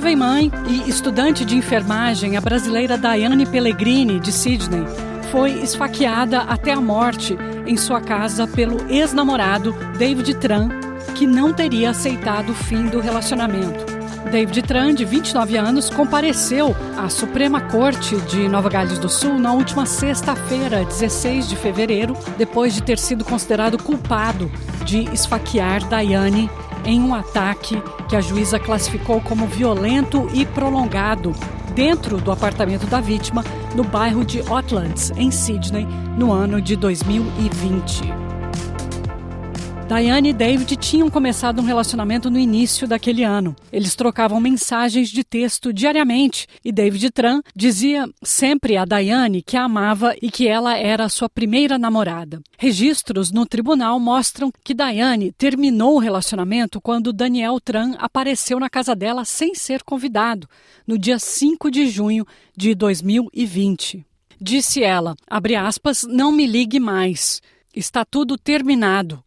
Jovem 0.00 0.16
mãe 0.16 0.50
e 0.66 0.88
estudante 0.88 1.44
de 1.44 1.54
enfermagem, 1.54 2.34
a 2.34 2.40
brasileira 2.40 2.96
Daiane 2.96 3.44
Pellegrini, 3.44 4.18
de 4.18 4.32
Sydney, 4.32 4.82
foi 5.30 5.50
esfaqueada 5.60 6.38
até 6.38 6.72
a 6.72 6.80
morte 6.80 7.36
em 7.66 7.76
sua 7.76 8.00
casa 8.00 8.46
pelo 8.46 8.90
ex-namorado 8.90 9.74
David 9.98 10.36
Tran, 10.36 10.70
que 11.14 11.26
não 11.26 11.52
teria 11.52 11.90
aceitado 11.90 12.48
o 12.48 12.54
fim 12.54 12.86
do 12.86 12.98
relacionamento. 12.98 13.84
David 14.32 14.62
Tran, 14.62 14.94
de 14.94 15.04
29 15.04 15.58
anos, 15.58 15.90
compareceu 15.90 16.74
à 16.96 17.10
Suprema 17.10 17.60
Corte 17.60 18.16
de 18.22 18.48
Nova 18.48 18.70
Gales 18.70 18.98
do 18.98 19.08
Sul 19.10 19.38
na 19.38 19.52
última 19.52 19.84
sexta-feira, 19.84 20.82
16 20.82 21.46
de 21.46 21.56
fevereiro, 21.56 22.16
depois 22.38 22.72
de 22.72 22.82
ter 22.82 22.98
sido 22.98 23.22
considerado 23.22 23.76
culpado 23.76 24.50
de 24.82 25.12
esfaquear 25.12 25.86
Daiane 25.90 26.48
em 26.84 27.00
um 27.00 27.14
ataque 27.14 27.82
que 28.08 28.16
a 28.16 28.20
juíza 28.20 28.58
classificou 28.58 29.20
como 29.20 29.46
violento 29.46 30.28
e 30.32 30.44
prolongado 30.46 31.34
dentro 31.74 32.18
do 32.18 32.32
apartamento 32.32 32.86
da 32.86 33.00
vítima 33.00 33.44
no 33.74 33.84
bairro 33.84 34.24
de 34.24 34.40
Oatlands, 34.40 35.12
em 35.16 35.30
Sydney, 35.30 35.86
no 36.16 36.32
ano 36.32 36.60
de 36.60 36.76
2020. 36.76 38.29
Diane 39.92 40.28
e 40.28 40.32
David 40.32 40.76
tinham 40.76 41.10
começado 41.10 41.60
um 41.60 41.64
relacionamento 41.64 42.30
no 42.30 42.38
início 42.38 42.86
daquele 42.86 43.24
ano. 43.24 43.56
Eles 43.72 43.96
trocavam 43.96 44.40
mensagens 44.40 45.08
de 45.08 45.24
texto 45.24 45.72
diariamente 45.72 46.46
e 46.64 46.70
David 46.70 47.10
Tran 47.10 47.42
dizia 47.56 48.08
sempre 48.22 48.76
a 48.76 48.84
Diane 48.84 49.42
que 49.42 49.56
a 49.56 49.64
amava 49.64 50.14
e 50.22 50.30
que 50.30 50.46
ela 50.46 50.78
era 50.78 51.08
sua 51.08 51.28
primeira 51.28 51.76
namorada. 51.76 52.40
Registros 52.56 53.32
no 53.32 53.44
tribunal 53.44 53.98
mostram 53.98 54.52
que 54.62 54.74
Diane 54.74 55.32
terminou 55.32 55.96
o 55.96 55.98
relacionamento 55.98 56.80
quando 56.80 57.12
Daniel 57.12 57.58
Tran 57.58 57.96
apareceu 57.98 58.60
na 58.60 58.70
casa 58.70 58.94
dela 58.94 59.24
sem 59.24 59.56
ser 59.56 59.82
convidado, 59.82 60.46
no 60.86 60.96
dia 60.96 61.18
5 61.18 61.68
de 61.68 61.88
junho 61.88 62.24
de 62.56 62.76
2020. 62.76 64.06
Disse 64.40 64.84
ela, 64.84 65.16
aspas, 65.28 66.06
não 66.08 66.30
me 66.30 66.46
ligue 66.46 66.78
mais. 66.78 67.42
Está 67.74 68.04
tudo 68.04 68.38
terminado. 68.38 69.20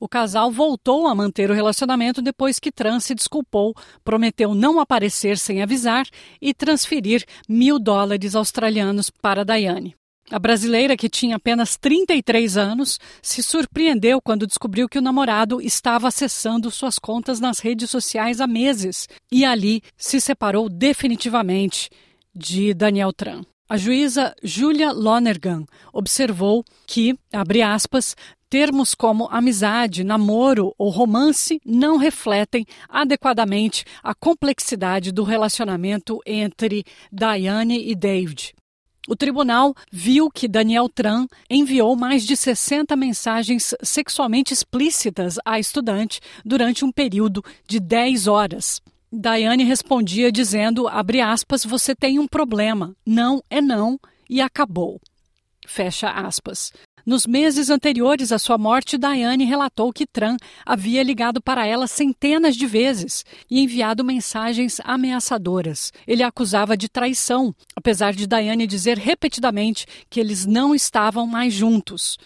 O 0.00 0.08
casal 0.08 0.50
voltou 0.50 1.06
a 1.06 1.14
manter 1.14 1.50
o 1.50 1.54
relacionamento 1.54 2.22
depois 2.22 2.58
que 2.58 2.72
Trans 2.72 3.04
se 3.04 3.14
desculpou, 3.14 3.74
prometeu 4.02 4.54
não 4.54 4.80
aparecer 4.80 5.36
sem 5.36 5.62
avisar 5.62 6.06
e 6.40 6.54
transferir 6.54 7.22
mil 7.46 7.78
dólares 7.78 8.34
australianos 8.34 9.10
para 9.10 9.44
Daiane. 9.44 9.94
A 10.30 10.38
brasileira, 10.38 10.96
que 10.96 11.08
tinha 11.08 11.36
apenas 11.36 11.76
33 11.76 12.56
anos, 12.56 12.98
se 13.20 13.42
surpreendeu 13.42 14.22
quando 14.22 14.46
descobriu 14.46 14.88
que 14.88 14.98
o 14.98 15.02
namorado 15.02 15.60
estava 15.60 16.08
acessando 16.08 16.70
suas 16.70 16.98
contas 16.98 17.38
nas 17.38 17.58
redes 17.58 17.90
sociais 17.90 18.40
há 18.40 18.46
meses 18.46 19.06
e 19.30 19.44
ali 19.44 19.82
se 19.98 20.18
separou 20.18 20.70
definitivamente 20.70 21.90
de 22.34 22.72
Daniel 22.72 23.12
Tran. 23.12 23.42
A 23.70 23.76
juíza 23.76 24.34
Julia 24.42 24.90
Lonergan 24.90 25.64
observou 25.92 26.64
que, 26.88 27.16
abre 27.32 27.62
aspas, 27.62 28.16
termos 28.48 28.96
como 28.96 29.28
amizade, 29.30 30.02
namoro 30.02 30.74
ou 30.76 30.90
romance 30.90 31.60
não 31.64 31.96
refletem 31.96 32.66
adequadamente 32.88 33.84
a 34.02 34.12
complexidade 34.12 35.12
do 35.12 35.22
relacionamento 35.22 36.18
entre 36.26 36.82
Diane 37.12 37.88
e 37.88 37.94
David. 37.94 38.54
O 39.06 39.14
tribunal 39.14 39.72
viu 39.92 40.28
que 40.32 40.48
Daniel 40.48 40.88
Tran 40.88 41.28
enviou 41.48 41.94
mais 41.94 42.24
de 42.24 42.36
60 42.36 42.96
mensagens 42.96 43.72
sexualmente 43.84 44.52
explícitas 44.52 45.38
à 45.44 45.60
estudante 45.60 46.18
durante 46.44 46.84
um 46.84 46.90
período 46.90 47.40
de 47.68 47.78
10 47.78 48.26
horas. 48.26 48.82
Daiane 49.12 49.64
respondia 49.64 50.30
dizendo, 50.30 50.86
abre 50.86 51.20
aspas, 51.20 51.64
você 51.64 51.96
tem 51.96 52.18
um 52.18 52.28
problema. 52.28 52.94
Não 53.04 53.42
é 53.50 53.60
não 53.60 53.98
e 54.28 54.40
acabou. 54.40 55.00
Fecha 55.66 56.08
aspas. 56.10 56.72
Nos 57.04 57.26
meses 57.26 57.70
anteriores 57.70 58.30
à 58.30 58.38
sua 58.38 58.56
morte, 58.56 58.96
Diane 58.96 59.44
relatou 59.44 59.92
que 59.92 60.06
Tran 60.06 60.36
havia 60.64 61.02
ligado 61.02 61.40
para 61.42 61.66
ela 61.66 61.86
centenas 61.86 62.54
de 62.54 62.66
vezes 62.66 63.24
e 63.50 63.60
enviado 63.60 64.04
mensagens 64.04 64.80
ameaçadoras. 64.84 65.92
Ele 66.06 66.22
a 66.22 66.28
acusava 66.28 66.76
de 66.76 66.88
traição, 66.88 67.54
apesar 67.74 68.12
de 68.12 68.26
Diane 68.26 68.66
dizer 68.66 68.96
repetidamente 68.96 69.86
que 70.08 70.20
eles 70.20 70.46
não 70.46 70.74
estavam 70.74 71.26
mais 71.26 71.52
juntos. 71.52 72.16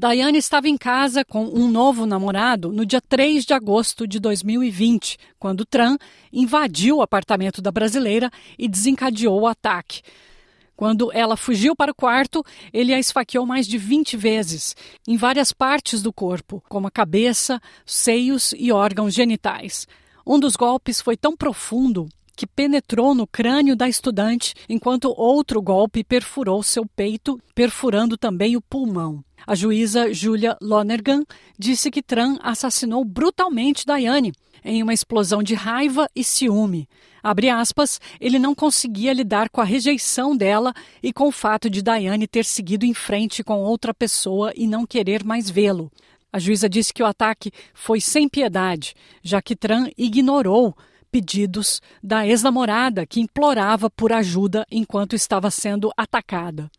Diane 0.00 0.38
estava 0.38 0.68
em 0.68 0.76
casa 0.76 1.24
com 1.24 1.46
um 1.46 1.68
novo 1.68 2.06
namorado 2.06 2.70
no 2.70 2.86
dia 2.86 3.00
3 3.00 3.44
de 3.44 3.52
agosto 3.52 4.06
de 4.06 4.20
2020, 4.20 5.18
quando 5.40 5.66
Tran 5.66 5.96
invadiu 6.32 6.98
o 6.98 7.02
apartamento 7.02 7.60
da 7.60 7.72
brasileira 7.72 8.30
e 8.56 8.68
desencadeou 8.68 9.40
o 9.40 9.46
ataque. 9.48 10.02
Quando 10.76 11.10
ela 11.12 11.36
fugiu 11.36 11.74
para 11.74 11.90
o 11.90 11.94
quarto, 11.96 12.44
ele 12.72 12.94
a 12.94 12.98
esfaqueou 13.00 13.44
mais 13.44 13.66
de 13.66 13.76
20 13.76 14.16
vezes, 14.16 14.76
em 15.04 15.16
várias 15.16 15.52
partes 15.52 16.00
do 16.00 16.12
corpo, 16.12 16.62
como 16.68 16.86
a 16.86 16.92
cabeça, 16.92 17.60
seios 17.84 18.54
e 18.56 18.70
órgãos 18.70 19.12
genitais. 19.12 19.88
Um 20.24 20.38
dos 20.38 20.54
golpes 20.54 21.00
foi 21.00 21.16
tão 21.16 21.36
profundo 21.36 22.08
que 22.38 22.46
penetrou 22.46 23.16
no 23.16 23.26
crânio 23.26 23.74
da 23.74 23.88
estudante, 23.88 24.54
enquanto 24.68 25.12
outro 25.16 25.60
golpe 25.60 26.04
perfurou 26.04 26.62
seu 26.62 26.86
peito, 26.86 27.36
perfurando 27.52 28.16
também 28.16 28.56
o 28.56 28.62
pulmão. 28.62 29.24
A 29.44 29.56
juíza 29.56 30.14
Julia 30.14 30.56
Lonergan 30.62 31.24
disse 31.58 31.90
que 31.90 32.00
Tran 32.00 32.38
assassinou 32.40 33.04
brutalmente 33.04 33.84
Diane 33.84 34.32
em 34.64 34.84
uma 34.84 34.94
explosão 34.94 35.42
de 35.42 35.54
raiva 35.54 36.08
e 36.14 36.22
ciúme. 36.22 36.88
Abre 37.20 37.48
aspas, 37.48 38.00
ele 38.20 38.38
não 38.38 38.54
conseguia 38.54 39.12
lidar 39.12 39.50
com 39.50 39.60
a 39.60 39.64
rejeição 39.64 40.36
dela 40.36 40.72
e 41.02 41.12
com 41.12 41.26
o 41.26 41.32
fato 41.32 41.68
de 41.68 41.82
Diane 41.82 42.28
ter 42.28 42.44
seguido 42.44 42.86
em 42.86 42.94
frente 42.94 43.42
com 43.42 43.64
outra 43.64 43.92
pessoa 43.92 44.52
e 44.54 44.68
não 44.68 44.86
querer 44.86 45.24
mais 45.24 45.50
vê-lo. 45.50 45.90
A 46.32 46.38
juíza 46.38 46.68
disse 46.68 46.94
que 46.94 47.02
o 47.02 47.06
ataque 47.06 47.50
foi 47.74 48.00
sem 48.00 48.28
piedade, 48.28 48.94
já 49.24 49.42
que 49.42 49.56
Tran 49.56 49.88
ignorou 49.98 50.76
pedidos 51.10 51.80
da 52.02 52.26
ex-namorada 52.26 53.06
que 53.06 53.20
implorava 53.20 53.88
por 53.90 54.12
ajuda 54.12 54.66
enquanto 54.70 55.14
estava 55.14 55.50
sendo 55.50 55.90
atacada. 55.96 56.70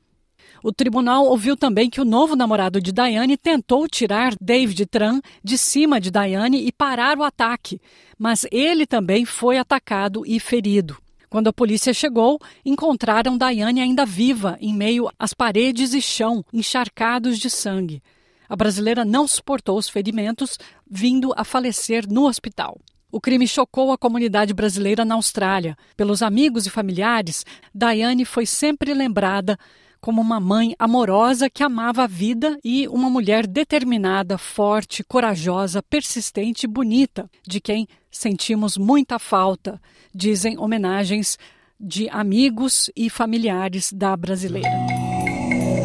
O 0.63 0.73
tribunal 0.73 1.25
ouviu 1.25 1.56
também 1.56 1.90
que 1.90 2.01
o 2.01 2.06
novo 2.06 2.35
namorado 2.35 2.81
de 2.81 2.91
Diane 2.91 3.38
tentou 3.38 3.88
tirar 3.88 4.35
David 4.41 4.85
Tran 4.88 5.22
de 5.44 5.57
cima 5.57 6.01
de 6.01 6.12
Diane 6.12 6.66
e 6.66 6.72
parar 6.72 7.17
o 7.17 7.23
ataque, 7.23 7.79
mas 8.17 8.45
ele 8.51 8.85
também 8.85 9.23
foi 9.23 9.57
atacado 9.57 10.23
e 10.25 10.40
ferido. 10.40 10.97
Quando 11.29 11.47
a 11.47 11.53
polícia 11.53 11.94
chegou, 11.94 12.40
encontraram 12.66 13.38
Diane 13.38 13.79
ainda 13.79 14.06
viva, 14.06 14.57
em 14.59 14.73
meio 14.73 15.09
às 15.17 15.34
paredes 15.34 15.94
e 15.94 16.01
chão 16.01 16.44
encharcados 16.51 17.38
de 17.38 17.50
sangue. 17.50 18.01
A 18.50 18.56
brasileira 18.56 19.06
não 19.06 19.28
suportou 19.28 19.78
os 19.78 19.88
ferimentos, 19.88 20.57
vindo 20.90 21.31
a 21.38 21.44
falecer 21.44 22.11
no 22.11 22.28
hospital. 22.28 22.79
O 23.12 23.20
crime 23.20 23.47
chocou 23.47 23.92
a 23.92 23.97
comunidade 23.97 24.53
brasileira 24.53 25.03
na 25.03 25.16
Austrália. 25.16 25.75
Pelos 25.97 26.22
amigos 26.22 26.68
e 26.68 26.70
familiares, 26.70 27.44
Diane 27.74 28.24
foi 28.24 28.46
sempre 28.46 28.94
lembrada 28.94 29.58
como 30.00 30.22
uma 30.22 30.40
mãe 30.40 30.75
amorosa 30.78 31.50
que 31.50 31.64
amava 31.64 32.03
a 32.03 32.08
vida 32.08 32.59
e 32.64 32.88
uma 32.88 33.09
mulher 33.09 33.47
determinada, 33.47 34.38
forte, 34.38 35.03
corajosa, 35.03 35.81
persistente 35.81 36.66
e 36.66 36.70
bonita, 36.70 37.28
de 37.46 37.59
quem 37.59 37.88
sentimos 38.12 38.78
muita 38.78 39.18
falta, 39.18 39.81
dizem 40.14 40.58
homenagens 40.59 41.38
de 41.80 42.08
amigos 42.09 42.91
e 42.96 43.09
familiares 43.09 43.91
da 43.91 44.16
brasileira. 44.16 44.70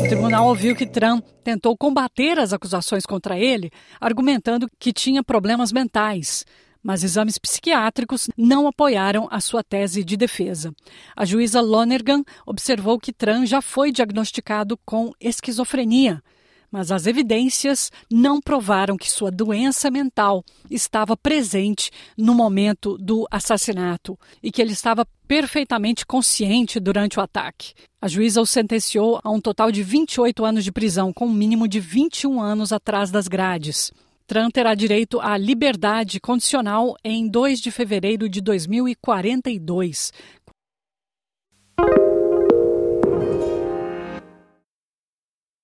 O 0.04 0.06
tribunal 0.06 0.46
ouviu 0.46 0.76
que 0.76 0.86
Trump 0.86 1.24
tentou 1.42 1.74
combater 1.74 2.38
as 2.38 2.52
acusações 2.52 3.06
contra 3.06 3.38
ele, 3.38 3.70
argumentando 3.98 4.68
que 4.78 4.92
tinha 4.92 5.24
problemas 5.24 5.72
mentais 5.72 6.44
mas 6.84 7.02
exames 7.02 7.38
psiquiátricos 7.38 8.28
não 8.36 8.68
apoiaram 8.68 9.26
a 9.30 9.40
sua 9.40 9.64
tese 9.64 10.04
de 10.04 10.18
defesa. 10.18 10.74
A 11.16 11.24
juíza 11.24 11.62
Lonergan 11.62 12.22
observou 12.46 13.00
que 13.00 13.12
Tran 13.12 13.46
já 13.46 13.62
foi 13.62 13.90
diagnosticado 13.90 14.78
com 14.84 15.10
esquizofrenia, 15.18 16.22
mas 16.70 16.90
as 16.90 17.06
evidências 17.06 17.90
não 18.10 18.40
provaram 18.40 18.96
que 18.96 19.08
sua 19.08 19.30
doença 19.30 19.90
mental 19.90 20.44
estava 20.68 21.16
presente 21.16 21.90
no 22.18 22.34
momento 22.34 22.98
do 22.98 23.26
assassinato 23.30 24.18
e 24.42 24.50
que 24.50 24.60
ele 24.60 24.72
estava 24.72 25.06
perfeitamente 25.26 26.04
consciente 26.04 26.80
durante 26.80 27.18
o 27.18 27.22
ataque. 27.22 27.74
A 28.02 28.08
juíza 28.08 28.40
o 28.40 28.46
sentenciou 28.46 29.20
a 29.22 29.30
um 29.30 29.40
total 29.40 29.70
de 29.70 29.82
28 29.82 30.44
anos 30.44 30.64
de 30.64 30.72
prisão, 30.72 31.12
com 31.12 31.26
um 31.26 31.32
mínimo 31.32 31.66
de 31.66 31.80
21 31.80 32.40
anos 32.40 32.72
atrás 32.72 33.10
das 33.10 33.28
grades. 33.28 33.92
Trump 34.26 34.54
terá 34.54 34.74
direito 34.74 35.20
à 35.20 35.36
liberdade 35.36 36.18
condicional 36.18 36.96
em 37.04 37.28
2 37.28 37.60
de 37.60 37.70
fevereiro 37.70 38.26
de 38.26 38.40
2042, 38.40 40.12